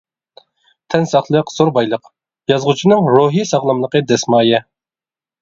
[0.93, 2.09] تەن ساقلىق زور بايلىق،
[2.53, 4.65] يازغۇچىنىڭ روھىي ساغلاملىقى دەسمايە.